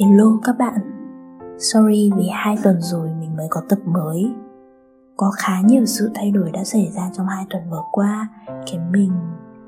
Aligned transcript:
Hello 0.00 0.38
các 0.44 0.58
bạn. 0.58 0.74
Sorry 1.58 2.10
vì 2.16 2.28
hai 2.32 2.56
tuần 2.62 2.80
rồi 2.80 3.08
mình 3.20 3.36
mới 3.36 3.46
có 3.50 3.62
tập 3.68 3.78
mới. 3.84 4.30
Có 5.16 5.32
khá 5.36 5.60
nhiều 5.64 5.86
sự 5.86 6.10
thay 6.14 6.30
đổi 6.30 6.50
đã 6.52 6.64
xảy 6.64 6.90
ra 6.94 7.10
trong 7.12 7.26
hai 7.26 7.44
tuần 7.50 7.62
vừa 7.70 7.82
qua 7.92 8.28
Khiến 8.66 8.92
mình 8.92 9.12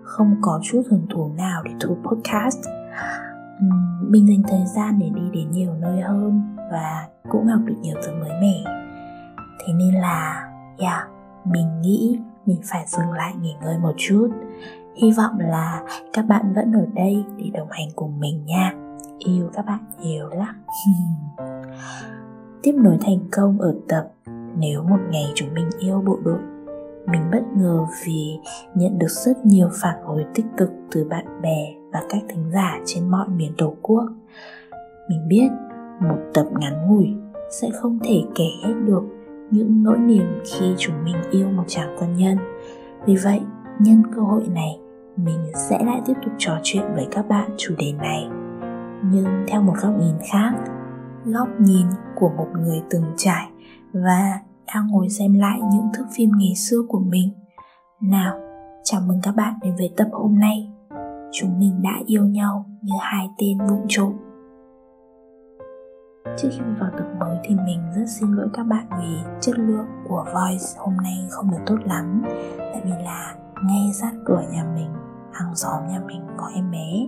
không 0.02 0.36
có 0.40 0.60
chút 0.62 0.82
hứng 0.90 1.06
thú 1.10 1.30
nào 1.36 1.62
để 1.64 1.70
thu 1.80 1.96
podcast. 2.04 2.58
Uhm, 2.58 4.10
Mình 4.10 4.28
dành 4.28 4.42
thời 4.48 4.66
gian 4.66 4.98
để 4.98 5.10
đi 5.14 5.22
đến 5.32 5.50
nhiều 5.50 5.74
nơi 5.74 6.00
hơn 6.00 6.56
Và 6.72 7.08
cũng 7.30 7.46
học 7.46 7.60
được 7.64 7.76
nhiều 7.80 7.96
thứ 8.06 8.12
mới 8.20 8.30
mẻ. 8.40 8.64
Thế 9.58 9.72
nên 9.72 9.94
là, 9.94 10.50
yeah, 10.78 11.08
mình 11.44 11.80
nghĩ 11.80 12.18
mình 12.46 12.60
phải 12.64 12.84
dừng 12.86 13.12
lại 13.12 13.34
nghỉ 13.40 13.54
ngơi 13.62 13.78
một 13.78 13.94
chút. 13.96 14.28
Hy 14.96 15.12
vọng 15.12 15.38
là 15.38 15.82
các 16.12 16.22
bạn 16.22 16.52
vẫn 16.54 16.72
ở 16.72 16.86
đây 16.94 17.24
để 17.36 17.50
đồng 17.54 17.68
hành 17.70 17.88
cùng 17.96 18.20
mình 18.20 18.44
nha 18.46 18.87
yêu 19.18 19.50
các 19.52 19.66
bạn 19.66 19.80
nhiều 20.02 20.28
lắm 20.28 20.54
tiếp 22.62 22.72
nối 22.76 22.98
thành 23.00 23.18
công 23.32 23.60
ở 23.60 23.74
tập, 23.88 24.12
nếu 24.58 24.82
một 24.82 24.98
ngày 25.10 25.24
chúng 25.34 25.54
mình 25.54 25.70
yêu 25.78 26.02
bộ 26.06 26.18
đội, 26.24 26.38
mình 27.06 27.22
bất 27.32 27.42
ngờ 27.56 27.86
vì 28.04 28.38
nhận 28.74 28.98
được 28.98 29.10
rất 29.10 29.46
nhiều 29.46 29.68
phản 29.82 30.02
hồi 30.04 30.24
tích 30.34 30.46
cực 30.56 30.70
từ 30.90 31.04
bạn 31.04 31.42
bè 31.42 31.74
và 31.92 32.02
các 32.08 32.22
thính 32.28 32.50
giả 32.52 32.78
trên 32.84 33.08
mọi 33.08 33.28
miền 33.28 33.52
tổ 33.58 33.74
quốc. 33.82 34.04
Mình 35.08 35.28
biết 35.28 35.48
một 36.00 36.18
tập 36.34 36.46
ngắn 36.60 36.88
ngủi 36.88 37.14
sẽ 37.50 37.68
không 37.74 37.98
thể 38.04 38.22
kể 38.34 38.48
hết 38.64 38.74
được 38.86 39.02
những 39.50 39.82
nỗi 39.82 39.98
niềm 39.98 40.42
khi 40.44 40.74
chúng 40.78 41.04
mình 41.04 41.16
yêu 41.30 41.48
một 41.48 41.64
chàng 41.66 41.96
quân 42.00 42.16
nhân. 42.16 42.38
Vì 43.06 43.16
vậy, 43.16 43.40
nhân 43.80 44.02
cơ 44.16 44.22
hội 44.22 44.48
này, 44.54 44.80
mình 45.16 45.52
sẽ 45.54 45.84
lại 45.84 46.00
tiếp 46.06 46.14
tục 46.24 46.32
trò 46.38 46.58
chuyện 46.62 46.82
với 46.94 47.06
các 47.10 47.28
bạn 47.28 47.50
chủ 47.56 47.74
đề 47.78 47.92
này 47.92 48.28
nhưng 49.04 49.44
theo 49.48 49.62
một 49.62 49.74
góc 49.82 49.92
nhìn 50.00 50.14
khác. 50.30 50.52
Góc 51.24 51.48
nhìn 51.58 51.86
của 52.14 52.28
một 52.28 52.48
người 52.58 52.82
từng 52.90 53.04
trải 53.16 53.50
và 53.92 54.40
đang 54.74 54.86
ngồi 54.86 55.08
xem 55.08 55.34
lại 55.34 55.60
những 55.72 55.88
thước 55.94 56.04
phim 56.16 56.30
ngày 56.38 56.54
xưa 56.56 56.82
của 56.88 57.00
mình. 57.00 57.32
Nào 58.00 58.40
chào 58.84 59.00
mừng 59.06 59.20
các 59.22 59.36
bạn 59.36 59.54
đến 59.62 59.74
với 59.78 59.94
tập 59.96 60.08
hôm 60.12 60.38
nay. 60.38 60.72
Chúng 61.32 61.58
mình 61.58 61.82
đã 61.82 62.00
yêu 62.06 62.24
nhau 62.24 62.66
như 62.82 62.92
hai 63.00 63.28
tên 63.38 63.58
vụng 63.58 63.84
trộm. 63.88 64.12
Trước 66.36 66.48
khi 66.52 66.60
vào 66.80 66.90
tập 66.98 67.06
mới 67.20 67.38
thì 67.44 67.54
mình 67.54 67.80
rất 67.94 68.04
xin 68.06 68.32
lỗi 68.32 68.48
các 68.52 68.62
bạn 68.62 68.86
vì 68.98 69.16
chất 69.40 69.58
lượng 69.58 69.86
của 70.08 70.24
voice 70.34 70.64
hôm 70.78 70.96
nay 71.02 71.26
không 71.30 71.50
được 71.50 71.62
tốt 71.66 71.76
lắm. 71.84 72.22
Tại 72.58 72.82
vì 72.84 72.90
là 72.90 73.34
ngay 73.64 73.90
sát 73.92 74.12
cửa 74.24 74.42
nhà 74.52 74.64
mình, 74.74 74.90
hàng 75.32 75.54
xóm 75.54 75.88
nhà 75.88 76.00
mình 76.06 76.26
có 76.36 76.50
em 76.54 76.70
bé 76.70 77.06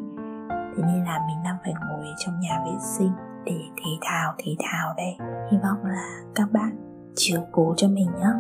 thế 0.77 0.83
nên 0.87 1.05
là 1.05 1.19
mình 1.27 1.43
đang 1.45 1.57
phải 1.65 1.73
ngồi 1.89 2.07
trong 2.19 2.41
nhà 2.41 2.63
vệ 2.65 2.73
sinh 2.81 3.13
để 3.45 3.61
thì 3.77 3.91
thào 4.03 4.35
thì 4.39 4.57
thào 4.59 4.95
đây. 4.97 5.17
Hy 5.51 5.59
vọng 5.59 5.85
là 5.85 6.05
các 6.35 6.53
bạn 6.53 6.77
chiếu 7.17 7.41
cố 7.53 7.75
cho 7.77 7.89
mình 7.89 8.09
nhé 8.21 8.33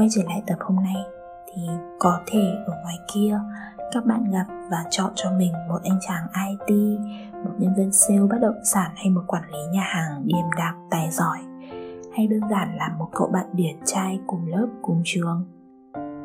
quay 0.00 0.08
trở 0.10 0.22
lại 0.26 0.42
tập 0.46 0.58
hôm 0.60 0.76
nay 0.76 1.04
thì 1.54 1.62
có 1.98 2.20
thể 2.26 2.56
ở 2.66 2.72
ngoài 2.82 2.96
kia 3.14 3.38
các 3.92 4.06
bạn 4.06 4.30
gặp 4.30 4.44
và 4.70 4.84
chọn 4.90 5.12
cho 5.14 5.30
mình 5.32 5.52
một 5.68 5.78
anh 5.84 5.98
chàng 6.00 6.26
IT, 6.48 7.00
một 7.44 7.50
nhân 7.58 7.74
viên 7.76 7.92
sale 7.92 8.20
bất 8.30 8.38
động 8.40 8.64
sản 8.64 8.90
hay 8.96 9.10
một 9.10 9.22
quản 9.26 9.42
lý 9.52 9.58
nhà 9.72 9.82
hàng 9.82 10.22
điềm 10.24 10.50
đạm 10.56 10.74
tài 10.90 11.10
giỏi 11.10 11.38
hay 12.16 12.26
đơn 12.26 12.40
giản 12.50 12.76
là 12.76 12.88
một 12.98 13.08
cậu 13.12 13.28
bạn 13.28 13.46
điển 13.52 13.76
trai 13.84 14.20
cùng 14.26 14.46
lớp 14.46 14.66
cùng 14.82 15.02
trường. 15.04 15.44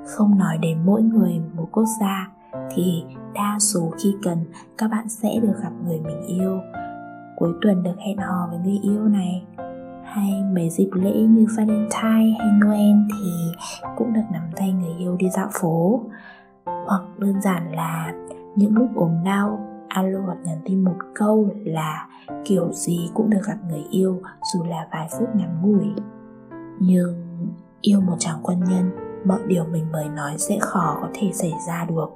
Không 0.05 0.37
nói 0.37 0.57
đến 0.57 0.85
mỗi 0.85 1.01
người 1.01 1.41
một 1.55 1.67
quốc 1.71 1.85
gia 2.01 2.31
thì 2.75 3.03
đa 3.33 3.57
số 3.59 3.91
khi 4.03 4.15
cần 4.23 4.45
các 4.77 4.87
bạn 4.87 5.09
sẽ 5.09 5.29
được 5.41 5.53
gặp 5.63 5.71
người 5.85 5.99
mình 5.99 6.21
yêu. 6.27 6.59
Cuối 7.35 7.53
tuần 7.61 7.83
được 7.83 7.95
hẹn 8.05 8.17
hò 8.17 8.47
với 8.49 8.59
người 8.59 8.79
yêu 8.83 9.03
này 9.07 9.45
hay 10.03 10.43
mấy 10.55 10.69
dịp 10.69 10.89
lễ 10.93 11.13
như 11.13 11.45
Valentine 11.57 12.37
hay 12.39 12.51
Noel 12.63 12.95
thì 13.11 13.51
cũng 13.95 14.13
được 14.13 14.25
nắm 14.31 14.43
tay 14.55 14.71
người 14.71 14.93
yêu 14.99 15.15
đi 15.19 15.29
dạo 15.29 15.49
phố 15.51 16.01
hoặc 16.85 17.01
đơn 17.17 17.41
giản 17.41 17.71
là 17.75 18.13
những 18.55 18.75
lúc 18.77 18.87
ốm 18.95 19.11
đau, 19.25 19.59
alo 19.87 20.19
hoặc 20.25 20.37
nhắn 20.43 20.57
tin 20.65 20.83
một 20.83 20.97
câu 21.15 21.49
là 21.65 22.07
kiểu 22.45 22.71
gì 22.71 23.09
cũng 23.13 23.29
được 23.29 23.41
gặp 23.47 23.57
người 23.69 23.83
yêu, 23.89 24.21
dù 24.53 24.63
là 24.63 24.87
vài 24.91 25.07
phút 25.11 25.29
ngắn 25.35 25.61
ngủi. 25.61 25.93
Nhưng 26.79 27.47
yêu 27.81 28.01
một 28.01 28.15
chàng 28.19 28.39
quân 28.43 28.59
nhân, 28.69 28.91
mọi 29.25 29.39
điều 29.47 29.65
mình 29.65 29.91
mới 29.91 30.09
nói 30.09 30.33
sẽ 30.37 30.57
khó 30.61 30.97
có 31.01 31.07
thể 31.13 31.31
xảy 31.33 31.53
ra 31.67 31.85
được. 31.89 32.07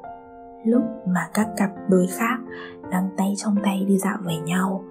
Lúc 0.65 0.83
mà 1.07 1.27
các 1.33 1.47
cặp 1.57 1.69
đôi 1.89 2.07
khác 2.07 2.37
đang 2.91 3.09
tay 3.17 3.33
trong 3.37 3.55
tay 3.63 3.85
đi 3.87 3.97
dạo 3.97 4.17
với 4.23 4.37
nhau 4.37 4.83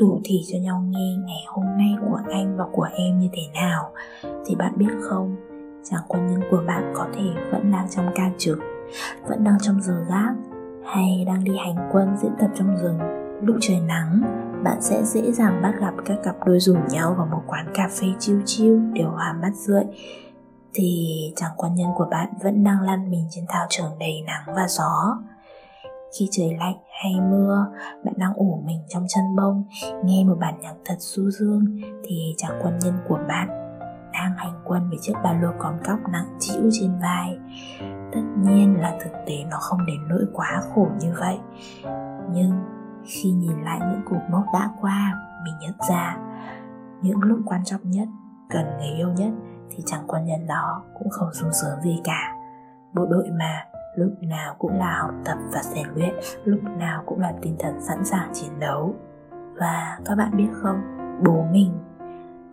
thủ 0.00 0.20
thỉ 0.24 0.40
cho 0.52 0.58
nhau 0.58 0.84
nghe 0.88 1.16
ngày 1.26 1.44
hôm 1.46 1.64
nay 1.78 1.96
của 2.00 2.18
anh 2.30 2.56
và 2.56 2.64
của 2.72 2.88
em 2.96 3.18
như 3.18 3.28
thế 3.32 3.42
nào, 3.54 3.92
thì 4.46 4.54
bạn 4.54 4.72
biết 4.76 4.92
không, 5.00 5.36
chàng 5.82 6.02
quân 6.08 6.26
nhân 6.26 6.40
của 6.50 6.62
bạn 6.66 6.92
có 6.96 7.06
thể 7.14 7.50
vẫn 7.52 7.72
đang 7.72 7.86
trong 7.90 8.06
ca 8.14 8.30
trực 8.38 8.58
vẫn 9.28 9.44
đang 9.44 9.58
trong 9.60 9.82
giờ 9.82 10.04
gác 10.08 10.34
hay 10.84 11.24
đang 11.26 11.44
đi 11.44 11.52
hành 11.56 11.88
quân 11.92 12.16
diễn 12.22 12.32
tập 12.40 12.50
trong 12.54 12.76
rừng? 12.76 12.98
Lúc 13.42 13.56
trời 13.60 13.80
nắng, 13.80 14.22
bạn 14.64 14.80
sẽ 14.80 15.04
dễ 15.04 15.32
dàng 15.32 15.62
bắt 15.62 15.74
gặp 15.80 15.94
các 16.04 16.18
cặp 16.24 16.36
đôi 16.46 16.60
rủ 16.60 16.76
nhau 16.90 17.14
vào 17.18 17.26
một 17.26 17.42
quán 17.46 17.66
cà 17.74 17.88
phê 18.00 18.06
chiêu 18.18 18.40
chiêu 18.44 18.80
điều 18.92 19.10
hòa 19.10 19.32
mắt 19.42 19.50
rượi. 19.54 19.84
Thì 20.74 21.08
chàng 21.36 21.52
quân 21.56 21.74
nhân 21.74 21.88
của 21.96 22.06
bạn 22.10 22.28
vẫn 22.42 22.64
đang 22.64 22.80
lăn 22.80 23.10
mình 23.10 23.26
trên 23.30 23.44
thao 23.48 23.66
trường 23.70 23.98
đầy 24.00 24.22
nắng 24.26 24.56
và 24.56 24.66
gió. 24.68 25.18
Khi 26.18 26.28
trời 26.30 26.56
lạnh 26.58 26.76
hay 27.02 27.12
mưa, 27.30 27.66
bạn 28.04 28.14
đang 28.16 28.34
ủ 28.34 28.62
mình 28.66 28.78
trong 28.88 29.06
chân 29.08 29.36
bông, 29.36 29.64
nghe 30.04 30.24
một 30.24 30.36
bản 30.40 30.54
nhạc 30.60 30.74
thật 30.84 30.96
du 30.98 31.30
dương, 31.30 31.80
thì 32.04 32.34
chàng 32.36 32.60
quân 32.62 32.78
nhân 32.78 32.94
của 33.08 33.18
bạn 33.28 33.48
đang 34.12 34.34
hành 34.36 34.62
quân 34.64 34.88
với 34.88 34.98
chiếc 35.00 35.12
ba 35.24 35.32
lô 35.32 35.48
còn 35.58 35.78
cóc 35.84 35.98
nặng 36.12 36.36
trĩu 36.38 36.62
trên 36.72 36.90
vai 37.02 37.38
tất 38.14 38.22
nhiên 38.36 38.80
là 38.80 38.96
thực 39.00 39.12
tế 39.26 39.34
nó 39.50 39.56
không 39.60 39.86
đến 39.86 40.08
nỗi 40.08 40.26
quá 40.32 40.62
khổ 40.74 40.88
như 41.00 41.14
vậy. 41.20 41.38
Nhưng 42.32 42.50
khi 43.04 43.32
nhìn 43.32 43.62
lại 43.62 43.78
những 43.80 44.02
cột 44.04 44.22
mốc 44.30 44.44
đã 44.52 44.70
qua, 44.80 45.14
mình 45.44 45.54
nhận 45.60 45.74
ra 45.88 46.16
những 47.02 47.22
lúc 47.22 47.38
quan 47.46 47.64
trọng 47.64 47.80
nhất, 47.84 48.08
cần 48.50 48.66
người 48.76 48.88
yêu 48.96 49.08
nhất, 49.16 49.30
thì 49.70 49.82
chẳng 49.86 50.04
quân 50.06 50.24
nhân 50.24 50.46
đó 50.46 50.82
cũng 50.98 51.10
không 51.10 51.28
sung 51.32 51.52
sướng 51.52 51.80
gì 51.82 52.00
cả. 52.04 52.34
Bộ 52.94 53.06
đội 53.06 53.30
mà 53.38 53.64
lúc 53.96 54.12
nào 54.20 54.54
cũng 54.58 54.78
là 54.78 54.98
học 54.98 55.14
tập 55.24 55.38
và 55.52 55.62
rèn 55.62 55.86
luyện, 55.94 56.14
lúc 56.44 56.60
nào 56.78 57.02
cũng 57.06 57.20
là 57.20 57.32
tinh 57.42 57.56
thần 57.58 57.80
sẵn 57.80 58.04
sàng 58.04 58.30
chiến 58.32 58.60
đấu. 58.60 58.94
Và 59.56 59.98
các 60.04 60.14
bạn 60.14 60.36
biết 60.36 60.48
không, 60.52 60.82
bố 61.24 61.44
mình 61.52 61.72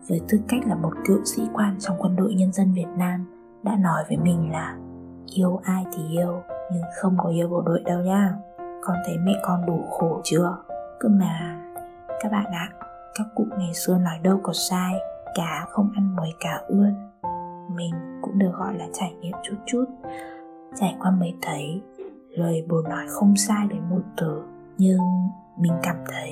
với 0.10 0.22
tư 0.30 0.42
cách 0.48 0.62
là 0.68 0.76
một 0.76 0.94
cựu 1.06 1.24
sĩ 1.26 1.42
quan 1.54 1.76
trong 1.80 1.98
quân 2.00 2.16
đội 2.16 2.34
nhân 2.34 2.52
dân 2.52 2.74
việt 2.74 2.88
nam 2.98 3.26
đã 3.64 3.76
nói 3.76 4.04
với 4.10 4.18
mình 4.18 4.52
là 4.52 4.78
yêu 5.36 5.60
ai 5.64 5.86
thì 5.94 6.04
yêu, 6.10 6.44
nhưng 6.72 6.84
không 7.02 7.16
có 7.18 7.30
yêu 7.30 7.48
bộ 7.50 7.62
đội 7.62 7.82
đâu 7.86 8.00
nha 8.00 8.34
con 8.82 8.98
thấy 9.06 9.18
mẹ 9.18 9.34
con 9.42 9.66
đủ 9.66 9.86
khổ 9.90 10.22
chưa? 10.24 10.58
Cơ 11.00 11.10
mà. 11.10 11.58
Các 12.22 12.32
bạn 12.32 12.46
ạ, 12.46 12.70
các 13.16 13.28
cụ 13.36 13.46
ngày 13.58 13.74
xưa 13.74 13.98
nói 13.98 14.20
đâu 14.24 14.40
có 14.44 14.54
sai, 14.54 14.94
cá 15.36 15.66
không 15.70 15.92
ăn 15.96 16.16
muối, 16.16 16.34
cá 16.40 16.62
ươn. 16.68 16.94
Mình 17.76 18.20
cũng 18.22 18.40
được 18.40 18.52
gọi 18.58 18.74
là 18.74 18.86
trải 18.94 19.14
nghiệm 19.22 19.36
chút 19.44 19.56
chút. 19.66 19.86
Trải 20.76 20.96
qua 21.00 21.12
mới 21.12 21.34
thấy, 21.42 21.82
lời 22.30 22.66
bố 22.70 22.82
nói 22.90 23.06
không 23.10 23.36
sai 23.36 23.68
đến 23.70 23.82
một 23.90 24.02
từ, 24.18 24.44
nhưng 24.78 25.00
mình 25.58 25.74
cảm 25.84 25.96
thấy 26.08 26.32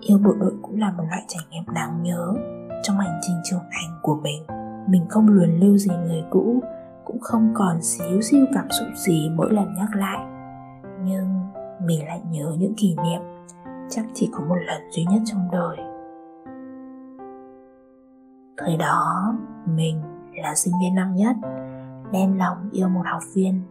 yêu 0.00 0.18
bộ 0.24 0.32
đội 0.40 0.52
cũng 0.62 0.80
là 0.80 0.90
một 0.90 1.04
loại 1.08 1.24
trải 1.28 1.42
nghiệm 1.50 1.64
đáng 1.74 2.02
nhớ 2.02 2.34
trong 2.82 2.98
hành 2.98 3.20
trình 3.22 3.36
trưởng 3.44 3.64
thành 3.72 3.98
của 4.02 4.14
mình. 4.22 4.42
Mình 4.88 5.06
không 5.08 5.28
luồn 5.28 5.50
lưu 5.50 5.76
gì 5.76 5.90
người 6.06 6.24
cũ 6.30 6.62
cũng 7.06 7.20
không 7.20 7.52
còn 7.54 7.82
xíu 7.82 8.20
xiu 8.20 8.46
cảm 8.54 8.70
xúc 8.70 8.88
gì 8.96 9.30
mỗi 9.36 9.52
lần 9.52 9.74
nhắc 9.74 9.88
lại. 9.96 10.26
Nhưng 11.04 11.26
mình 11.80 12.06
lại 12.06 12.20
nhớ 12.30 12.56
những 12.58 12.74
kỷ 12.74 12.96
niệm, 13.04 13.20
chắc 13.88 14.04
chỉ 14.14 14.30
có 14.32 14.44
một 14.48 14.56
lần 14.66 14.82
duy 14.90 15.04
nhất 15.04 15.22
trong 15.24 15.48
đời. 15.52 15.76
Thời 18.56 18.76
đó, 18.76 19.34
mình 19.76 20.02
là 20.42 20.54
sinh 20.54 20.74
viên 20.80 20.94
năm 20.94 21.14
nhất, 21.14 21.36
đem 22.12 22.38
lòng 22.38 22.70
yêu 22.72 22.88
một 22.88 23.02
học 23.04 23.22
viên, 23.34 23.62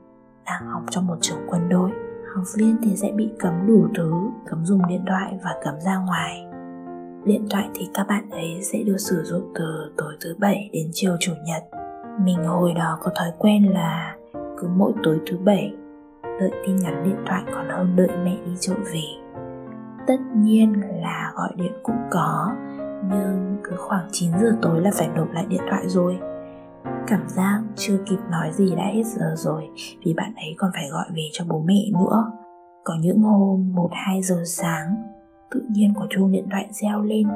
đang 0.45 0.67
học 0.67 0.83
trong 0.89 1.07
một 1.07 1.17
trường 1.21 1.47
quân 1.49 1.69
đội. 1.69 1.91
Học 2.35 2.45
viên 2.57 2.77
thì 2.83 2.95
sẽ 2.95 3.11
bị 3.11 3.29
cấm 3.39 3.67
đủ 3.67 3.87
thứ, 3.97 4.11
cấm 4.45 4.65
dùng 4.65 4.87
điện 4.87 5.03
thoại 5.07 5.39
và 5.43 5.55
cấm 5.63 5.75
ra 5.79 5.97
ngoài. 5.97 6.45
Điện 7.25 7.47
thoại 7.49 7.69
thì 7.73 7.89
các 7.93 8.07
bạn 8.07 8.29
ấy 8.29 8.59
sẽ 8.63 8.83
được 8.83 8.97
sử 8.97 9.23
dụng 9.23 9.51
từ 9.55 9.93
tối 9.97 10.17
thứ 10.21 10.35
bảy 10.39 10.69
đến 10.73 10.89
chiều 10.93 11.17
chủ 11.19 11.31
nhật 11.45 11.74
mình 12.19 12.43
hồi 12.43 12.73
đó 12.73 12.97
có 13.01 13.11
thói 13.15 13.31
quen 13.37 13.73
là 13.73 14.15
cứ 14.33 14.67
mỗi 14.75 14.91
tối 15.03 15.19
thứ 15.27 15.37
bảy, 15.37 15.73
đợi 16.23 16.51
tin 16.65 16.75
nhắn 16.75 17.03
điện 17.03 17.17
thoại 17.25 17.43
còn 17.55 17.69
hơn 17.69 17.95
đợi 17.95 18.09
mẹ 18.23 18.37
đi 18.45 18.51
chợ 18.59 18.73
về. 18.93 19.03
Tất 20.07 20.17
nhiên 20.35 20.81
là 21.01 21.31
gọi 21.35 21.49
điện 21.55 21.71
cũng 21.83 21.99
có, 22.11 22.51
nhưng 23.11 23.57
cứ 23.63 23.75
khoảng 23.77 24.07
9 24.11 24.31
giờ 24.41 24.57
tối 24.61 24.81
là 24.81 24.91
phải 24.93 25.09
nộp 25.15 25.31
lại 25.31 25.45
điện 25.49 25.61
thoại 25.69 25.83
rồi. 25.87 26.19
Cảm 27.07 27.27
giác 27.27 27.61
chưa 27.75 27.97
kịp 28.05 28.19
nói 28.31 28.51
gì 28.53 28.75
đã 28.75 28.85
hết 28.85 29.05
giờ 29.05 29.33
rồi, 29.35 29.69
vì 30.05 30.13
bạn 30.13 30.33
ấy 30.35 30.55
còn 30.57 30.71
phải 30.73 30.89
gọi 30.91 31.05
về 31.15 31.23
cho 31.31 31.45
bố 31.47 31.63
mẹ 31.65 31.91
nữa. 31.99 32.31
Có 32.83 32.93
những 33.01 33.21
hôm 33.21 33.73
1-2 33.75 34.21
giờ 34.21 34.43
sáng, 34.45 34.95
tự 35.51 35.61
nhiên 35.69 35.93
có 35.99 36.07
chuông 36.09 36.31
điện 36.31 36.47
thoại 36.51 36.67
reo 36.71 37.01
lên. 37.01 37.27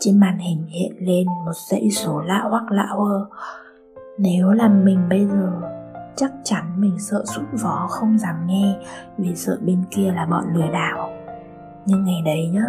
Trên 0.00 0.20
màn 0.20 0.38
hình 0.38 0.66
hiện 0.66 0.92
lên 1.00 1.26
một 1.26 1.52
dãy 1.70 1.90
số 1.90 2.20
lạ 2.20 2.44
hoắc 2.50 2.70
lạ 2.70 2.86
hơ 2.90 3.26
nếu 4.18 4.50
là 4.50 4.68
mình 4.68 5.08
bây 5.08 5.26
giờ, 5.26 5.52
chắc 6.16 6.32
chắn 6.44 6.80
mình 6.80 6.98
sợ 6.98 7.24
sút 7.26 7.44
vó 7.62 7.86
không 7.90 8.18
dám 8.18 8.46
nghe 8.46 8.76
vì 9.18 9.34
sợ 9.34 9.58
bên 9.62 9.84
kia 9.90 10.12
là 10.14 10.26
bọn 10.26 10.44
lừa 10.54 10.72
đảo. 10.72 11.10
Nhưng 11.86 12.04
ngày 12.04 12.22
đấy 12.24 12.50
nhá, 12.52 12.64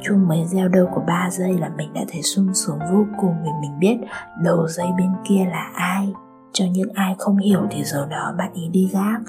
chuông 0.00 0.28
mới 0.28 0.44
gieo 0.44 0.68
đâu 0.68 0.88
của 0.94 1.02
3 1.06 1.28
giây 1.30 1.58
là 1.58 1.70
mình 1.76 1.92
đã 1.94 2.00
thấy 2.12 2.22
sung 2.22 2.54
sướng 2.54 2.78
vô 2.92 3.04
cùng 3.20 3.34
vì 3.44 3.50
mình 3.60 3.78
biết 3.78 3.96
đầu 4.42 4.68
dây 4.68 4.86
bên 4.98 5.10
kia 5.24 5.44
là 5.50 5.70
ai. 5.74 6.12
Cho 6.52 6.64
những 6.72 6.88
ai 6.94 7.14
không 7.18 7.36
hiểu 7.36 7.60
thì 7.70 7.84
giờ 7.84 8.06
đó 8.10 8.34
bạn 8.38 8.52
ý 8.52 8.68
đi 8.68 8.90
gác, 8.92 9.20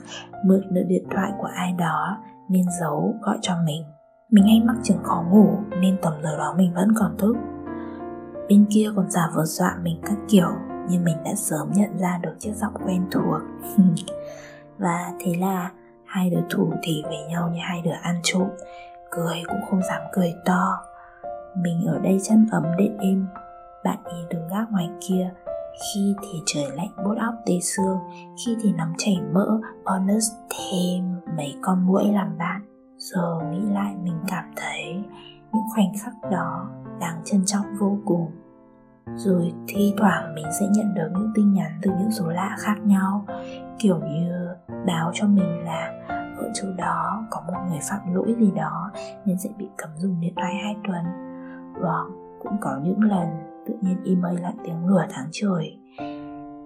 mượn 0.45 0.62
được 0.74 0.83
điện 0.88 1.04
thoại 1.12 1.31
của 1.38 1.50
ai 1.56 1.74
đó 1.77 2.18
nên 2.50 2.66
giấu, 2.81 3.16
gọi 3.22 3.38
cho 3.42 3.54
mình. 3.66 3.83
Mình 4.31 4.44
hay 4.44 4.62
mắc 4.66 4.75
chứng 4.83 5.04
khó 5.04 5.24
ngủ 5.31 5.48
nên 5.81 5.98
tầm 6.01 6.13
giờ 6.24 6.38
đó 6.38 6.54
mình 6.57 6.74
vẫn 6.74 6.94
còn 6.95 7.18
thức. 7.18 7.36
Bên 8.50 8.66
kia 8.69 8.89
còn 8.95 9.12
giả 9.12 9.30
vờ 9.36 9.45
dọa 9.45 9.77
mình 9.83 10.00
các 10.04 10.18
kiểu 10.27 10.50
nhưng 10.90 11.04
mình 11.04 11.18
đã 11.26 11.36
sớm 11.36 11.72
nhận 11.76 11.98
ra 11.98 12.20
được 12.22 12.36
chiếc 12.40 12.54
giọng 12.56 12.74
quen 12.86 13.08
thuộc. 13.12 13.42
Và 14.78 15.14
thế 15.20 15.36
là 15.40 15.72
hai 16.06 16.30
đứa 16.30 16.42
thủ 16.50 16.74
thì 16.84 17.04
với 17.06 17.18
nhau 17.30 17.50
như 17.54 17.60
hai 17.62 17.82
đứa 17.82 17.96
ăn 18.02 18.20
trộm. 18.24 18.48
Cười 19.12 19.44
cũng 19.48 19.60
không 19.70 19.82
dám 19.90 20.02
cười 20.14 20.34
to. 20.46 20.78
Mình 21.58 21.86
ở 21.88 22.00
đây 22.00 22.20
chân 22.24 22.48
ấm 22.52 22.64
đêm 22.78 22.98
êm. 22.98 23.28
Bạn 23.84 23.98
ý 24.06 24.18
đứng 24.30 24.48
gác 24.48 24.72
ngoài 24.72 24.90
kia. 25.08 25.34
Khi 25.94 26.16
thì 26.22 26.42
trời 26.46 26.72
lạnh 26.76 26.92
bốt 27.06 27.18
óc 27.18 27.34
tê 27.46 27.60
xương. 27.62 27.98
Khi 28.46 28.58
thì 28.62 28.72
nóng 28.72 28.94
chảy 28.98 29.18
mỡ. 29.34 29.60
Bonus 29.86 30.32
thêm 30.50 31.16
mấy 31.38 31.56
con 31.62 31.86
muỗi 31.88 32.06
làm 32.08 32.38
bạn. 32.38 32.62
Giờ 32.98 33.40
nghĩ 33.52 33.74
lại 33.74 33.96
mình 34.04 34.20
cảm 34.28 34.54
thấy 34.56 35.04
những 35.54 35.64
khoảnh 35.76 35.92
khắc 36.04 36.14
đó 36.32 36.70
đáng 37.00 37.22
trân 37.26 37.46
trọng 37.46 37.66
vô 37.80 37.98
cùng 38.06 38.32
rồi 39.15 39.53
thi 39.67 39.94
thoảng 39.97 40.35
mình 40.35 40.45
sẽ 40.59 40.65
nhận 40.71 40.94
được 40.94 41.09
những 41.13 41.31
tin 41.35 41.53
nhắn 41.53 41.79
từ 41.81 41.91
những 42.00 42.12
số 42.12 42.27
lạ 42.27 42.56
khác 42.59 42.75
nhau. 42.83 43.25
Kiểu 43.79 44.00
như 44.00 44.47
báo 44.88 45.12
cho 45.13 45.27
mình 45.27 45.63
là 45.65 45.91
ở 46.38 46.50
chỗ 46.53 46.67
đó 46.77 47.25
có 47.29 47.41
một 47.47 47.59
người 47.69 47.79
phạm 47.89 48.15
lỗi 48.15 48.35
gì 48.39 48.51
đó 48.56 48.91
nên 49.25 49.38
sẽ 49.38 49.50
bị 49.57 49.69
cấm 49.77 49.89
dùng 49.97 50.19
điện 50.21 50.33
thoại 50.35 50.56
hai 50.63 50.75
tuần. 50.88 51.03
Hoặc 51.81 52.06
cũng 52.44 52.57
có 52.62 52.79
những 52.83 53.01
lần 53.01 53.27
tự 53.67 53.73
nhiên 53.81 53.97
email 54.06 54.39
lại 54.39 54.53
tiếng 54.63 54.88
nửa 54.88 55.06
tháng 55.09 55.27
trời. 55.31 55.79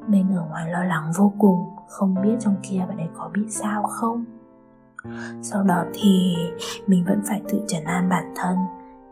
Mình 0.07 0.35
ở 0.35 0.45
ngoài 0.49 0.71
lo 0.71 0.83
lắng 0.83 1.11
vô 1.17 1.33
cùng 1.37 1.69
không 1.87 2.15
biết 2.23 2.35
trong 2.39 2.55
kia 2.63 2.85
bạn 2.87 2.97
ấy 2.97 3.09
có 3.13 3.29
bị 3.33 3.41
sao 3.49 3.83
không? 3.83 4.25
Sau 5.41 5.63
đó 5.63 5.83
thì 5.93 6.35
mình 6.87 7.05
vẫn 7.05 7.21
phải 7.27 7.41
tự 7.49 7.61
trấn 7.67 7.83
an 7.83 8.09
bản 8.09 8.33
thân 8.35 8.57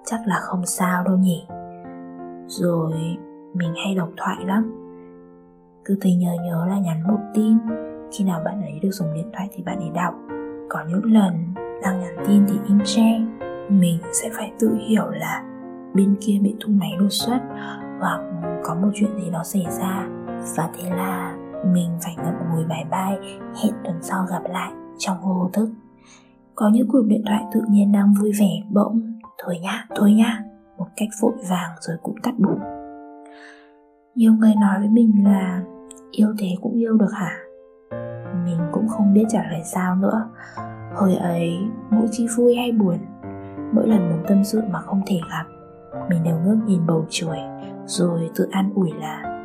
chắc 0.05 0.19
là 0.25 0.35
không 0.39 0.65
sao 0.65 1.03
đâu 1.03 1.17
nhỉ? 1.17 1.47
Rồi 2.47 3.17
mình 3.57 3.73
hay 3.85 3.95
đọc 3.95 4.09
thoại 4.17 4.45
lắm. 4.45 4.73
Cứ 5.85 5.97
thấy 6.01 6.15
nhớ 6.15 6.31
nhớ 6.45 6.65
là 6.69 6.79
nhắn 6.79 7.07
một 7.07 7.19
tin. 7.33 7.57
Khi 8.11 8.23
nào 8.23 8.41
bạn 8.45 8.61
ấy 8.61 8.79
được 8.81 8.91
dùng 8.91 9.13
điện 9.13 9.29
thoại 9.33 9.49
thì 9.51 9.63
bạn 9.63 9.79
ấy 9.79 9.89
đọc. 9.95 10.13
Có 10.69 10.79
những 10.89 11.13
lần 11.13 11.33
đang 11.83 11.99
nhắn 11.99 12.15
tin 12.27 12.45
thì 12.47 12.59
im 12.67 12.79
che 12.85 13.19
mình 13.69 13.99
sẽ 14.13 14.29
phải 14.33 14.51
tự 14.59 14.77
hiểu 14.87 15.09
là 15.09 15.43
bên 15.93 16.15
kia 16.21 16.39
bị 16.43 16.55
thu 16.59 16.73
máy 16.73 16.91
đột 16.99 17.09
xuất 17.09 17.39
hoặc 17.99 18.21
có 18.63 18.75
một 18.75 18.89
chuyện 18.95 19.09
gì 19.15 19.29
đó 19.29 19.41
xảy 19.43 19.65
ra. 19.79 20.07
Và 20.57 20.69
thế 20.77 20.89
là 20.89 21.37
mình 21.73 21.89
phải 22.01 22.15
ngậm 22.17 22.33
ngùi 22.51 22.65
bài 22.65 22.85
bài 22.91 23.17
hẹn 23.63 23.73
tuần 23.83 23.95
sau 24.01 24.25
gặp 24.29 24.41
lại 24.49 24.71
trong 24.97 25.17
vô 25.23 25.49
thức. 25.53 25.69
Có 26.55 26.69
những 26.73 26.87
cuộc 26.91 27.03
điện 27.07 27.23
thoại 27.25 27.43
tự 27.53 27.61
nhiên 27.69 27.91
đang 27.91 28.13
vui 28.21 28.31
vẻ 28.39 28.51
bỗng. 28.71 29.19
Thôi 29.43 29.59
nhá 29.61 29.85
thôi 29.95 30.13
nhá. 30.13 30.43
Một 30.77 30.87
cách 30.95 31.09
vội 31.21 31.33
vàng 31.49 31.71
rồi 31.79 31.97
cũng 32.03 32.15
tắt 32.23 32.33
bụng 32.39 32.76
nhiều 34.17 34.33
người 34.33 34.53
nói 34.61 34.79
với 34.79 34.89
mình 34.89 35.23
là 35.23 35.61
yêu 36.11 36.33
thế 36.39 36.47
cũng 36.61 36.73
yêu 36.73 36.97
được 36.97 37.11
hả? 37.13 37.37
Mình 38.45 38.59
cũng 38.71 38.87
không 38.87 39.13
biết 39.13 39.25
trả 39.29 39.43
lời 39.51 39.61
sao 39.63 39.95
nữa. 39.95 40.29
Hồi 40.95 41.15
ấy 41.15 41.57
mỗi 41.89 42.07
khi 42.17 42.27
vui 42.37 42.55
hay 42.55 42.71
buồn? 42.71 42.97
Mỗi 43.73 43.87
lần 43.87 44.09
muốn 44.09 44.23
tâm 44.27 44.43
sự 44.43 44.61
mà 44.71 44.81
không 44.81 45.01
thể 45.07 45.19
gặp, 45.31 45.43
mình 46.09 46.23
đều 46.23 46.39
ngước 46.39 46.57
nhìn 46.65 46.87
bầu 46.87 47.05
trời, 47.09 47.39
rồi 47.85 48.29
tự 48.35 48.47
an 48.51 48.71
ủi 48.75 48.91
là, 48.93 49.43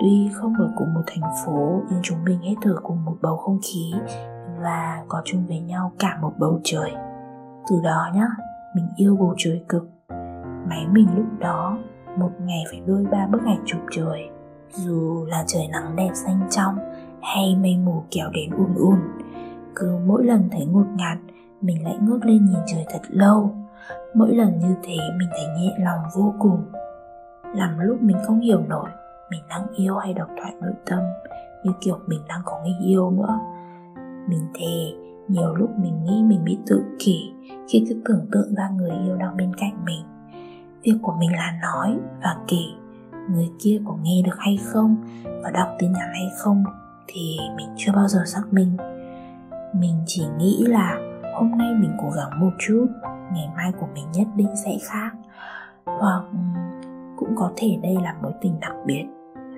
tuy 0.00 0.30
không 0.34 0.54
ở 0.58 0.70
cùng 0.76 0.94
một 0.94 1.02
thành 1.06 1.30
phố, 1.44 1.82
nhưng 1.90 2.00
chúng 2.02 2.24
mình 2.24 2.40
hết 2.40 2.54
thở 2.62 2.76
cùng 2.82 3.04
một 3.04 3.16
bầu 3.22 3.36
không 3.36 3.58
khí 3.62 3.94
và 4.62 5.04
có 5.08 5.22
chung 5.24 5.46
với 5.46 5.60
nhau 5.60 5.92
cả 5.98 6.18
một 6.22 6.32
bầu 6.38 6.60
trời. 6.64 6.92
Từ 7.70 7.80
đó 7.84 8.10
nhá, 8.14 8.26
mình 8.74 8.88
yêu 8.96 9.16
bầu 9.16 9.34
trời 9.38 9.64
cực. 9.68 9.88
Máy 10.68 10.86
mình 10.92 11.06
lúc 11.16 11.26
đó 11.38 11.78
một 12.18 12.30
ngày 12.40 12.64
phải 12.70 12.80
đôi 12.86 13.04
ba 13.10 13.26
bức 13.26 13.44
ảnh 13.46 13.62
chụp 13.66 13.80
trời. 13.90 14.28
Dù 14.70 15.24
là 15.24 15.44
trời 15.46 15.68
nắng 15.68 15.96
đẹp 15.96 16.10
xanh 16.14 16.40
trong 16.50 16.74
hay 17.22 17.56
mây 17.62 17.76
mù 17.76 18.02
kéo 18.10 18.30
đến 18.30 18.50
ùn 18.50 18.74
ùn 18.74 18.98
cứ 19.76 19.98
mỗi 20.06 20.24
lần 20.24 20.48
thấy 20.52 20.66
ngột 20.66 20.86
ngạt, 20.96 21.18
mình 21.60 21.84
lại 21.84 21.96
ngước 22.00 22.24
lên 22.24 22.44
nhìn 22.44 22.60
trời 22.66 22.84
thật 22.90 23.02
lâu. 23.08 23.54
Mỗi 24.14 24.34
lần 24.34 24.58
như 24.58 24.74
thế, 24.82 24.96
mình 25.18 25.28
thấy 25.32 25.46
nhẹ 25.58 25.74
lòng 25.78 26.00
vô 26.16 26.34
cùng. 26.38 26.64
Làm 27.54 27.78
lúc 27.78 28.02
mình 28.02 28.16
không 28.26 28.40
hiểu 28.40 28.62
nổi, 28.68 28.88
mình 29.30 29.42
đang 29.48 29.66
yêu 29.74 29.96
hay 29.96 30.14
độc 30.14 30.28
thoại 30.40 30.54
nội 30.60 30.74
tâm, 30.86 30.98
như 31.64 31.72
kiểu 31.80 31.98
mình 32.06 32.20
đang 32.28 32.40
có 32.44 32.60
người 32.62 32.86
yêu 32.86 33.10
nữa. 33.10 33.38
Mình 34.28 34.48
thề, 34.54 34.92
nhiều 35.28 35.54
lúc 35.54 35.70
mình 35.78 36.04
nghĩ 36.04 36.22
mình 36.22 36.44
bị 36.44 36.58
tự 36.66 36.84
kỷ, 36.98 37.32
khi 37.68 37.84
cứ 37.88 38.02
tưởng 38.04 38.26
tượng 38.32 38.54
ra 38.54 38.68
người 38.68 38.90
yêu 39.04 39.16
đang 39.16 39.36
bên 39.36 39.56
cạnh 39.56 39.84
mình 39.84 40.04
việc 40.86 40.98
của 41.02 41.14
mình 41.18 41.32
là 41.32 41.58
nói 41.62 41.98
và 42.22 42.36
kể, 42.48 42.64
người 43.30 43.50
kia 43.58 43.80
có 43.86 43.96
nghe 44.02 44.22
được 44.24 44.36
hay 44.38 44.58
không 44.64 44.96
và 45.42 45.50
đọc 45.50 45.68
tin 45.78 45.92
nhắn 45.92 46.08
hay 46.12 46.28
không 46.38 46.64
thì 47.06 47.36
mình 47.56 47.68
chưa 47.76 47.92
bao 47.92 48.08
giờ 48.08 48.22
xác 48.26 48.42
minh. 48.50 48.76
Mình 49.74 50.02
chỉ 50.06 50.26
nghĩ 50.38 50.64
là 50.66 50.98
hôm 51.34 51.50
nay 51.58 51.74
mình 51.74 51.96
cố 52.02 52.10
gắng 52.10 52.40
một 52.40 52.50
chút, 52.58 52.86
ngày 53.32 53.48
mai 53.56 53.72
của 53.80 53.86
mình 53.94 54.04
nhất 54.12 54.26
định 54.36 54.56
sẽ 54.64 54.78
khác. 54.88 55.10
Hoặc 55.84 56.22
cũng 57.16 57.34
có 57.36 57.52
thể 57.56 57.78
đây 57.82 57.96
là 58.02 58.14
mối 58.22 58.32
tình 58.40 58.60
đặc 58.60 58.74
biệt, 58.86 59.04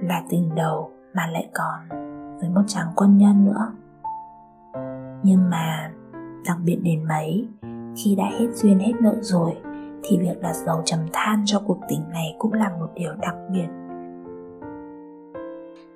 là 0.03 0.23
tình 0.31 0.55
đầu 0.55 0.91
mà 1.15 1.27
lại 1.27 1.49
còn 1.55 1.89
với 2.41 2.49
một 2.51 2.63
chàng 2.67 2.87
quân 2.97 3.19
nhân 3.19 3.45
nữa. 3.45 3.73
Nhưng 5.23 5.51
mà, 5.51 5.91
đặc 6.47 6.57
biệt 6.65 6.79
đến 6.83 7.05
mấy, 7.09 7.49
khi 7.97 8.15
đã 8.15 8.25
hết 8.25 8.47
duyên 8.55 8.79
hết 8.79 8.93
nợ 9.01 9.15
rồi 9.21 9.57
thì 10.09 10.19
việc 10.19 10.43
đặt 10.43 10.53
dấu 10.53 10.83
trầm 10.85 11.01
than 11.13 11.43
cho 11.47 11.63
cuộc 11.67 11.79
tình 11.89 12.11
này 12.11 12.35
cũng 12.39 12.53
là 12.53 12.69
một 12.69 12.89
điều 12.95 13.13
đặc 13.21 13.35
biệt. 13.53 13.69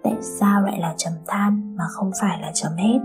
Tại 0.02 0.16
sao 0.20 0.62
lại 0.62 0.78
là 0.80 0.94
trầm 0.96 1.12
than 1.26 1.76
mà 1.76 1.84
không 1.90 2.10
phải 2.20 2.40
là 2.40 2.50
chấm 2.54 2.72
hết? 2.72 2.98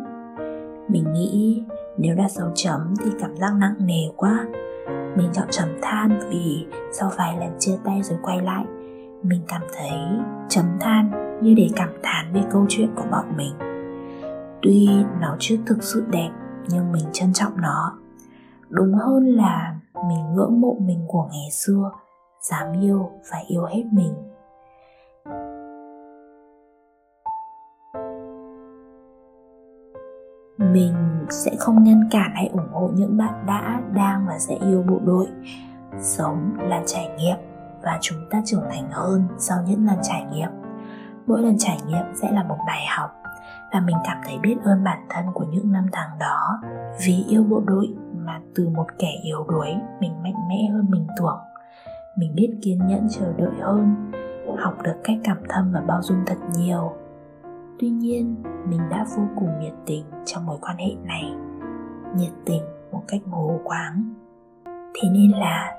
Mình 0.88 1.14
nghĩ 1.14 1.64
nếu 1.98 2.16
đặt 2.16 2.32
dấu 2.32 2.48
chấm 2.56 2.94
thì 3.04 3.12
cảm 3.20 3.36
giác 3.36 3.54
nặng 3.54 3.76
nề 3.80 4.04
quá. 4.16 4.46
Mình 5.16 5.30
chọn 5.34 5.48
trầm 5.52 5.70
than 5.82 6.20
vì 6.30 6.68
sau 6.92 7.12
vài 7.18 7.38
lần 7.38 7.56
chia 7.60 7.78
tay 7.84 8.04
rồi 8.04 8.20
quay 8.22 8.42
lại, 8.42 8.66
mình 9.24 9.42
cảm 9.48 9.62
thấy 9.78 10.00
chấm 10.50 10.66
than 10.80 11.12
như 11.42 11.54
để 11.58 11.70
cảm 11.76 11.90
thán 12.04 12.34
về 12.34 12.42
câu 12.52 12.66
chuyện 12.70 12.90
của 12.96 13.06
bọn 13.12 13.26
mình. 13.38 13.54
Tuy 14.62 14.90
nó 15.22 15.36
chưa 15.40 15.56
thực 15.66 15.84
sự 15.84 16.06
đẹp, 16.10 16.30
nhưng 16.70 16.92
mình 16.92 17.06
trân 17.14 17.34
trọng 17.34 17.62
nó. 17.62 17.98
Đúng 18.70 18.94
hơn 18.94 19.26
là 19.26 19.76
mình 20.06 20.34
ngưỡng 20.34 20.62
mộ 20.62 20.76
mình 20.80 21.06
của 21.08 21.28
ngày 21.32 21.52
xưa, 21.52 21.92
dám 22.42 22.82
yêu 22.82 23.10
và 23.32 23.38
yêu 23.48 23.64
hết 23.64 23.84
mình. 23.92 24.14
Mình 30.58 31.26
sẽ 31.30 31.52
không 31.60 31.84
ngăn 31.84 32.08
cản 32.12 32.32
hay 32.36 32.48
ủng 32.48 32.70
hộ 32.74 32.90
những 32.94 33.18
bạn 33.18 33.46
đã, 33.46 33.82
đang 33.94 34.26
và 34.28 34.40
sẽ 34.40 34.56
yêu 34.56 34.84
bộ 34.90 35.00
đội. 35.06 35.28
Sống 36.00 36.54
là 36.58 36.84
trải 36.86 37.10
nghiệm 37.18 37.38
và 37.84 37.98
chúng 38.02 38.18
ta 38.30 38.42
trưởng 38.46 38.64
thành 38.72 38.92
hơn 38.92 39.24
sau 39.38 39.58
những 39.68 39.86
lần 39.86 39.98
trải 40.02 40.26
nghiệm. 40.32 40.50
Mỗi 41.28 41.42
lần 41.42 41.56
trải 41.58 41.78
nghiệm 41.88 42.06
sẽ 42.22 42.32
là 42.32 42.44
một 42.44 42.58
bài 42.68 42.86
học 42.98 43.10
và 43.74 43.80
mình 43.80 43.98
cảm 44.06 44.18
thấy 44.26 44.38
biết 44.38 44.56
ơn 44.64 44.84
bản 44.84 45.00
thân 45.10 45.26
của 45.34 45.46
những 45.50 45.72
năm 45.72 45.86
tháng 45.92 46.20
đó 46.20 46.60
vì 47.06 47.26
yêu 47.28 47.44
bộ 47.44 47.62
đội 47.66 47.96
mà 48.28 48.42
từ 48.56 48.70
một 48.70 48.86
kẻ 49.00 49.12
yếu 49.24 49.46
đuối, 49.50 49.76
mình 50.00 50.24
mạnh 50.24 50.48
mẽ 50.50 50.70
hơn 50.74 50.86
mình 50.90 51.08
tưởng. 51.18 51.40
Mình 52.18 52.36
biết 52.36 52.58
kiên 52.62 52.88
nhẫn, 52.88 53.08
chờ 53.10 53.34
đợi 53.38 53.54
hơn, 53.62 54.12
học 54.58 54.74
được 54.84 54.96
cách 55.04 55.18
cảm 55.24 55.38
thâm 55.50 55.72
và 55.74 55.82
bao 55.88 56.02
dung 56.02 56.18
thật 56.26 56.38
nhiều. 56.56 56.94
Tuy 57.80 57.90
nhiên, 57.90 58.36
mình 58.70 58.82
đã 58.90 59.06
vô 59.18 59.24
cùng 59.36 59.60
nhiệt 59.60 59.74
tình 59.86 60.06
trong 60.26 60.46
mối 60.46 60.58
quan 60.62 60.78
hệ 60.78 60.96
này. 61.04 61.34
Nhiệt 62.16 62.32
tình 62.46 62.64
một 62.92 63.04
cách 63.08 63.22
mù 63.26 63.60
quáng. 63.64 64.14
Thế 64.66 65.10
nên 65.12 65.32
là, 65.32 65.76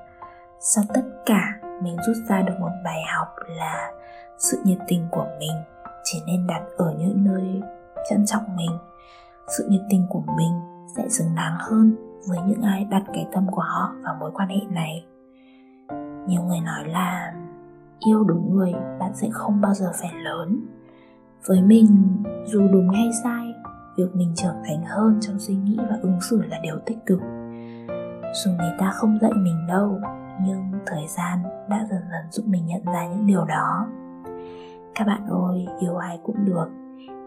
sau 0.61 0.85
tất 0.95 1.03
cả, 1.27 1.61
mình 1.83 1.97
rút 2.07 2.17
ra 2.29 2.43
được 2.43 2.55
một 2.61 2.71
bài 2.85 3.03
học 3.15 3.29
là 3.59 3.93
sự 4.39 4.59
nhiệt 4.65 4.79
tình 4.89 5.09
của 5.11 5.27
mình 5.39 5.53
chỉ 6.05 6.23
nên 6.27 6.47
đặt 6.47 6.63
ở 6.77 6.95
những 6.99 7.25
nơi 7.25 7.61
trân 8.11 8.27
trọng 8.27 8.57
mình. 8.57 8.71
Sự 9.59 9.69
nhiệt 9.71 9.83
tình 9.91 10.07
của 10.11 10.23
mình 10.37 10.53
sẽ 10.97 11.09
xứng 11.09 11.35
đáng 11.37 11.57
hơn 11.59 12.08
với 12.29 12.39
những 12.47 12.63
ai 12.63 12.85
đặt 12.85 13.03
cái 13.15 13.27
tâm 13.33 13.47
của 13.51 13.63
họ 13.63 13.95
vào 14.05 14.17
mối 14.21 14.31
quan 14.35 14.49
hệ 14.49 14.61
này. 14.71 15.05
Nhiều 16.27 16.43
người 16.43 16.61
nói 16.61 16.89
là 16.89 17.35
yêu 18.07 18.25
đúng 18.25 18.57
người 18.57 18.73
bạn 19.01 19.13
sẽ 19.15 19.29
không 19.33 19.61
bao 19.61 19.75
giờ 19.75 19.93
phải 20.01 20.11
lớn. 20.23 20.61
Với 21.47 21.63
mình, 21.63 22.17
dù 22.47 22.69
đúng 22.73 22.89
hay 22.89 23.11
sai, 23.25 23.55
việc 23.97 24.17
mình 24.17 24.33
trưởng 24.37 24.57
thành 24.67 24.85
hơn 24.87 25.19
trong 25.21 25.39
suy 25.39 25.55
nghĩ 25.55 25.79
và 25.91 25.99
ứng 26.03 26.21
xử 26.21 26.43
là 26.43 26.59
điều 26.63 26.79
tích 26.87 26.99
cực. 27.07 27.21
Dù 28.35 28.51
người 28.51 28.73
ta 28.79 28.91
không 28.91 29.19
dạy 29.21 29.33
mình 29.35 29.67
đâu, 29.69 30.01
nhưng 30.45 30.73
thời 30.87 31.07
gian 31.09 31.43
đã 31.69 31.87
dần 31.91 32.01
dần 32.11 32.31
giúp 32.31 32.43
mình 32.47 32.67
nhận 32.67 32.85
ra 32.85 33.07
những 33.09 33.27
điều 33.27 33.45
đó. 33.45 33.87
Các 34.95 35.07
bạn 35.07 35.27
ơi, 35.27 35.67
yêu 35.81 35.97
ai 35.97 36.21
cũng 36.23 36.45
được. 36.45 36.69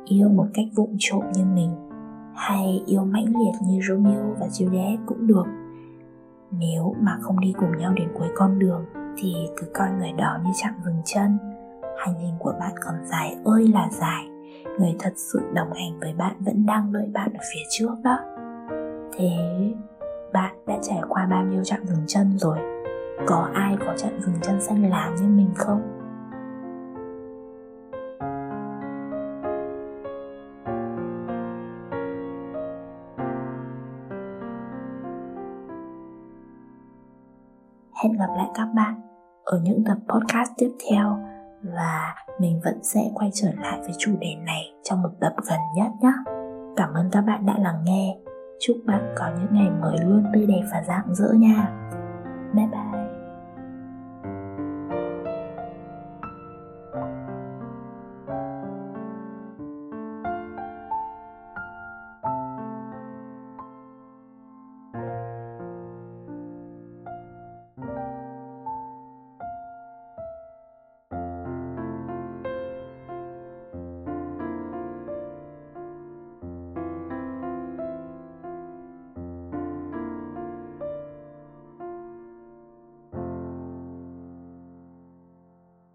Yêu 0.06 0.30
một 0.30 0.48
cách 0.54 0.66
vụng 0.76 0.96
trộm 1.00 1.24
như 1.34 1.46
mình 1.46 1.91
hay 2.36 2.84
yêu 2.86 3.06
mãnh 3.06 3.26
liệt 3.26 3.68
như 3.68 3.80
romeo 3.88 4.36
và 4.40 4.48
juliet 4.48 4.98
cũng 5.06 5.28
được. 5.28 5.46
Nếu 6.52 6.96
mà 7.00 7.18
không 7.22 7.40
đi 7.40 7.54
cùng 7.60 7.78
nhau 7.78 7.94
đến 7.94 8.10
cuối 8.20 8.28
con 8.36 8.60
đường, 8.60 8.86
thì 9.18 9.36
cứ 9.58 9.68
coi 9.74 9.92
người 9.92 10.12
đó 10.12 10.38
như 10.44 10.52
chạm 10.56 10.74
dừng 10.86 11.02
chân. 11.06 11.38
Hành 11.98 12.16
trình 12.20 12.36
của 12.40 12.54
bạn 12.60 12.74
còn 12.86 12.96
dài 13.06 13.38
ơi 13.46 13.68
là 13.68 13.90
dài. 13.92 14.28
Người 14.80 14.96
thật 15.00 15.14
sự 15.16 15.40
đồng 15.54 15.74
hành 15.74 16.00
với 16.00 16.14
bạn 16.14 16.36
vẫn 16.40 16.66
đang 16.66 16.94
đợi 16.94 17.08
bạn 17.14 17.34
ở 17.34 17.40
phía 17.54 17.62
trước 17.70 17.96
đó. 18.04 18.20
Thế 19.18 19.30
bạn 20.34 20.56
đã 20.68 20.78
trải 20.82 21.02
qua 21.10 21.26
bao 21.26 21.46
nhiêu 21.46 21.64
chặng 21.64 21.86
dừng 21.88 22.04
chân 22.08 22.38
rồi? 22.38 22.58
Có 23.28 23.50
ai 23.54 23.78
có 23.80 23.94
chặng 23.98 24.22
dừng 24.22 24.36
chân 24.42 24.62
xanh 24.62 24.90
lá 24.90 25.12
như 25.22 25.28
mình 25.28 25.50
không? 25.56 26.01
Hẹn 38.04 38.14
gặp 38.14 38.30
lại 38.38 38.48
các 38.54 38.66
bạn 38.76 39.02
ở 39.44 39.60
những 39.64 39.84
tập 39.88 39.98
podcast 40.08 40.52
tiếp 40.58 40.72
theo 40.90 41.18
và 41.64 42.16
mình 42.40 42.60
vẫn 42.64 42.84
sẽ 42.84 43.02
quay 43.14 43.30
trở 43.34 43.48
lại 43.62 43.80
với 43.80 43.92
chủ 43.98 44.12
đề 44.20 44.36
này 44.46 44.74
trong 44.84 45.02
một 45.02 45.10
tập 45.20 45.34
gần 45.50 45.60
nhất 45.76 45.92
nhé. 46.02 46.14
Cảm 46.76 46.94
ơn 46.94 47.10
các 47.12 47.22
bạn 47.22 47.46
đã 47.46 47.56
lắng 47.58 47.84
nghe. 47.84 48.18
Chúc 48.60 48.78
bạn 48.86 49.14
có 49.18 49.26
những 49.40 49.48
ngày 49.52 49.70
mới 49.82 49.98
luôn 50.06 50.24
tươi 50.34 50.46
đẹp 50.46 50.64
và 50.72 50.84
rạng 50.88 51.16
rỡ 51.16 51.34
nha. 51.34 51.70
Bye 52.54 52.68
bye. 52.72 52.81